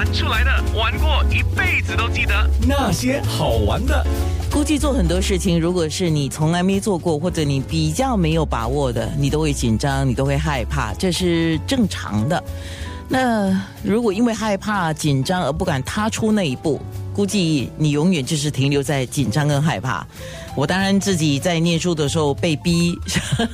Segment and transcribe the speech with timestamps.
[0.00, 4.02] 玩出来的，玩过一辈子都记得那些好玩的。
[4.50, 12.42] 估计做很多事情，如果是你从来没做过，或者你比较没有把握的，你都会紧张，你都会害怕，这是正常的。
[13.10, 16.80] 那如果因为害怕、紧张而不敢踏出那一步，
[17.12, 20.06] 估计你永远就是停留在紧张跟害怕。
[20.56, 22.98] 我当然自己在念书的时候被逼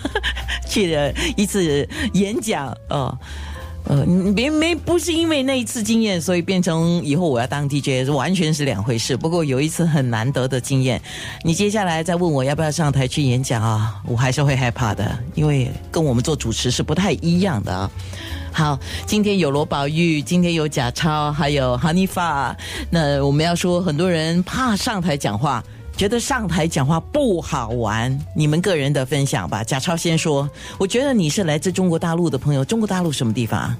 [0.71, 3.19] 去了一次演讲，呃。
[3.89, 9.17] 呃，你别没不是因为那一次经验，所以变成以后我要当 DJ，完全是两回事。
[9.17, 11.01] 不过有一次很难得的经验，
[11.45, 17.91] 你接下来再问我要不要上台去演讲啊，我还是会害怕的，因为跟我们做主持是不太一样的啊。
[18.53, 22.57] 好，今天有罗宝玉，今天有贾超，还有哈尼发。
[22.91, 25.63] 那我们要说，很多人怕上台讲话，
[25.97, 28.17] 觉得上台讲话不好玩。
[28.35, 29.65] 你们个人的分享吧。
[29.65, 33.79] 贾超先说，我觉得你是来自中国大陆的朋友，中国大陆什么地方啊？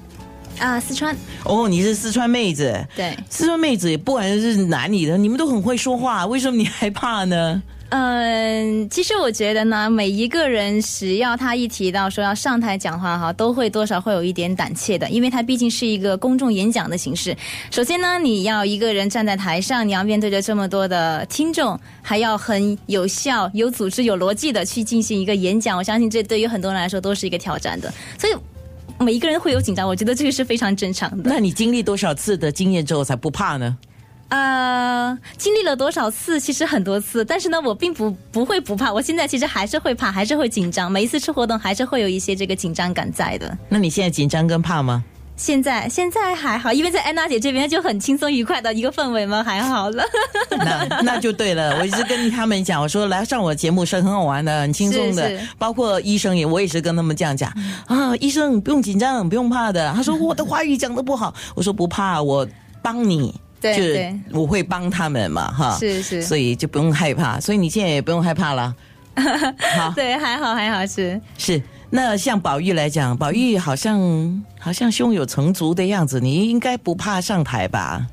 [0.59, 7.61] 啊，四川哦，你是四川妹子，对，四川妹子不管是哪里的，你们都很会说话，为什么你害怕呢？
[7.89, 17.33] 嗯，其实我觉得呢，每一个人只要他一提到说要上台讲话哈，都会多少会有一点胆怯的，因为他毕竟是一个公众演讲的形式。
[17.71, 25.77] 首先呢，你要一个人站在台上，你要面对着这么多的听众，还要很有效、有组织、有逻辑的去进行一个演讲。
[25.77, 28.33] 我相信这对于很多人来说都是一个挑战的，所以
[28.99, 31.29] 每一个人会有紧张，我觉得这个是非常正常的。
[31.29, 33.77] 那你经历多少次的经验之后才不怕呢？
[34.29, 36.39] 呃，经历了多少次？
[36.39, 38.91] 其实很多次，但是呢，我并不不会不怕。
[38.91, 40.91] 我现在其实还是会怕，还是会紧张。
[40.91, 43.57] 每一次出活动，还是会有一些这个紧张感在的。
[43.69, 45.03] 那你现在紧张跟怕吗？
[45.37, 50.03] 现在现在还好，因为在安娜姐这边就很轻松愉快的一个氛围嘛，还好了。
[50.57, 51.77] 那那就对了。
[51.79, 55.39] 我一直跟他们讲，我说来上我节目是很好玩的，很轻松的。
[55.59, 57.53] 包括医生也，我也是跟他们这样讲
[57.85, 59.93] 啊，医生不用紧张，不用怕的。
[59.95, 62.45] 他说 我的话语讲的不好，我说不怕，我
[62.81, 63.39] 帮你。
[63.59, 68.75] 对，我会帮他们嘛，哈，是是，所以就不用害怕，所以你现在也不用害怕了。
[69.15, 71.61] 好，对，还好还好是是。
[71.89, 78.05] 那像宝玉来讲，宝玉好像好像胸有成竹的样子，你应该不怕上台吧？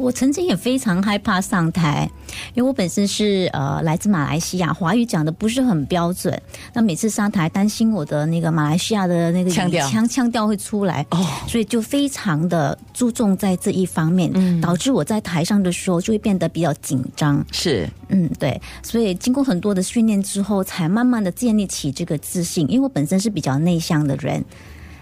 [0.00, 2.10] 我曾经也非常害怕上台，
[2.54, 6.40] 因为我本身是呃来自马来西亚，华语讲的不是很标准。
[6.72, 17.44] 那每次上台，担心我的那个马来西亚的那个腔调腔腔调会出来，哦，所以就非常的注重在这一方面，嗯，导致我在台上的时候就会变得比较紧张。
[17.52, 22.66] 是，嗯，对，所以经过很多的训练之后，才慢慢的建立起这个自信。
[22.70, 24.42] 因为我本身是比较内向的人，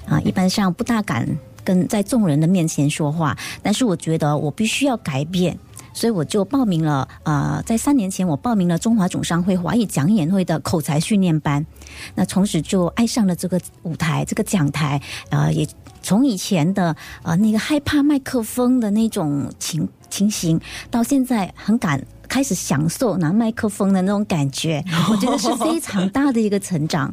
[0.09, 1.28] 啊，一般上不大敢。
[1.69, 5.55] 跟在众人的面前说话，但是我觉得我必须要改变，
[5.93, 7.06] 所以我就报名了。
[7.25, 11.67] 呃，在三年前，我报名了中华总商会华语讲演会的口才训练班，
[12.15, 14.99] 那从此就爱上了这个舞台，这个讲台。
[15.28, 15.69] 呃，也
[16.01, 20.59] 从以前的呃那个害怕麦克风的那种情情形，
[20.91, 27.12] 到现在很敢开始享受拿麦克风的那种感觉，我觉得是非常大的一个成长。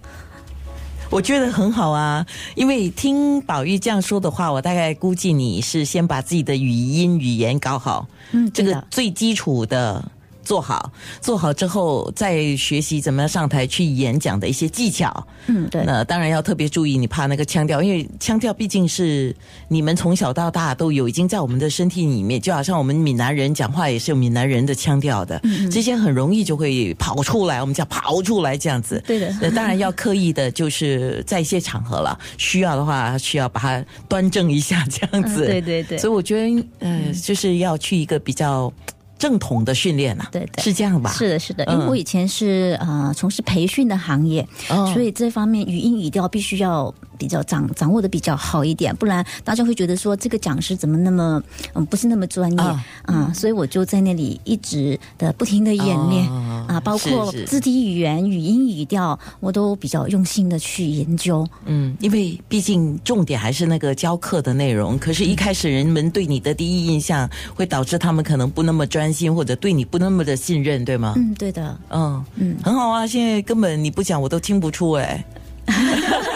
[1.09, 10.03] 我觉得很好啊，因为听宝玉这样说的话，我大概估计你是先把自己的语音语言搞好，嗯，这个最基础的。
[10.45, 15.27] 做好，做好之后再学习怎么样上台去演讲的一些技巧。
[15.47, 15.83] 嗯，对。
[15.85, 19.35] 那当然要特别注意，你怕那个腔调，因为腔调毕竟是
[19.67, 29.03] 你们从小到大都有，已经在我们的身体里面，就好像我们闽南人讲话也是有闽南人的腔调的，嗯这些很容易就会跑出来，我们叫跑出来这样子。
[29.05, 29.35] 对的。
[29.41, 35.45] 那当然要刻意的，就是在一些场合了，需要的话需要把它端正一下这样子。
[35.47, 35.97] 对对对。
[35.97, 38.71] 所以我觉得，呃，就是要去一个比较。
[39.17, 41.11] 正统的训练呐，对对，是这样吧？
[41.11, 44.45] 是的，是的，因为我以前是呃从事培训的行业，
[44.93, 51.41] 所以这方面语音语调必须要比较掌掌握的比较好一点，不然大家会觉得说这个讲师怎么那么
[51.73, 52.59] 嗯不是那么专业
[53.03, 56.31] 啊，所以我就在那里一直的不停的演练
[56.67, 61.47] 啊，包括肢体语言、语音语调，我都比较用心的去研究。
[61.65, 69.15] 嗯，因为毕竟重点还是那个教课的内容，可是一开始人们对你的第一印象会导致他们可能不那么专。
[69.15, 71.13] 心或者对你不那么的信任，对吗？
[71.15, 71.77] 嗯，对的。
[71.89, 73.07] 嗯嗯，很好啊。
[73.07, 75.23] 现在根本你不讲我都听不出哎。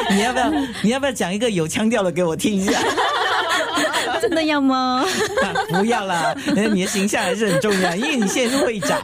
[0.15, 0.51] 你要不要？
[0.81, 2.79] 你要不要讲一个有腔调的给我听一下？
[4.21, 5.05] 真的要吗？
[5.69, 6.35] 不要啦，
[6.73, 9.01] 你的形象还是很重要，因为你现在是会长，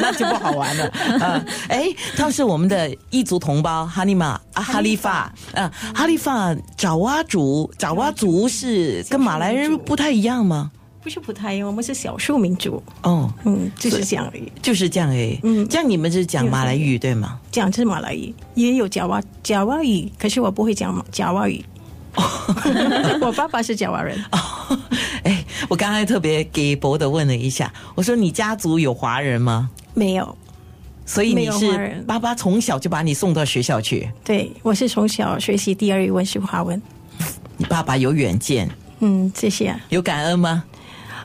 [0.00, 0.84] 那就不好玩了
[1.20, 1.42] 啊。
[1.68, 1.86] 哎，
[2.16, 10.70] 他是我们的异族同胞哈尼玛啊，哈利法啊，哈利法爪哇族，爪哇族是跟马来人不太一样吗？
[11.04, 12.82] 不是葡萄牙，我们是少数民族。
[13.02, 15.38] 哦，嗯，就是这样而已，就是这样哎。
[15.42, 17.38] 嗯，这样你们是讲马来语对吗？
[17.52, 21.62] 讲是马来语，也有爪哇爪哇语，可是我不会讲爪哇语。
[23.20, 24.18] 我爸爸是爪哇人。
[24.32, 24.78] 哦
[25.24, 29.68] 哎，我我刚才特别给博的问了一下，我说你家族有华人吗？
[29.92, 30.38] 没有，
[31.04, 36.80] 所以你是人爸爸从小就把你送到学校去，对我是从小学习第二语文是华文。
[37.58, 38.70] 你爸爸有远见，
[39.00, 39.66] 嗯，谢谢。
[39.66, 40.62] 啊有感恩吗？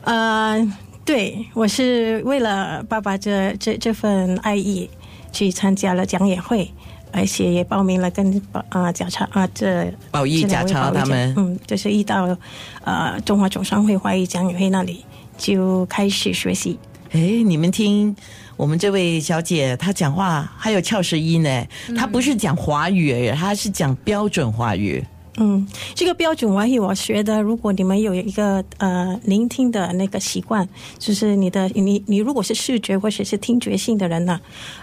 [0.02, 0.72] 呃，
[1.04, 4.88] 对我是为了爸爸这这这份爱意
[5.32, 6.70] 去参加了讲演会，
[7.12, 12.36] 而且也报名了跟啊贾超啊这宝义贾超他们嗯，就是一到
[12.84, 15.04] 呃中华总商会华语讲演会那里
[15.36, 16.78] 就开始学习。
[17.12, 18.14] 哎，你们听
[18.56, 25.02] 我们这位小姐她讲话还有翘舌音呢，她不是讲华语她是讲标准华语。
[25.02, 34.38] 嗯，嗯这个标准华语我学的，如果你们有一个呃聆听的那个习惯，就是你的你你如果是视觉或者是听觉性的人呢，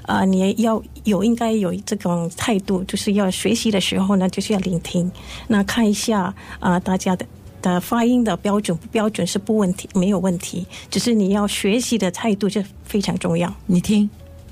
[0.08, 5.12] 呃，你要有应该有这种态度，就是要学习的时候呢，就是要聆听，
[5.48, 7.26] 那看一下啊、大家的。
[7.60, 13.52] 的发音的标准不标准是不问题，没有问题，只是你要学习的态度就非常重要。
[13.66, 14.08] 你听，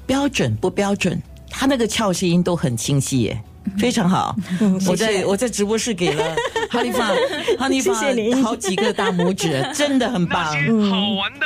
[0.08, 1.22] 标准不标准？
[1.48, 3.40] 他那个翘舌音都很清晰耶。
[3.78, 4.36] 非常好，
[4.88, 6.36] 我在我在直播室给了
[6.70, 7.10] 哈利法
[7.58, 10.62] 哈利法谢谢好几个大拇指，真的很棒那。
[10.62, 11.46] 些好玩的。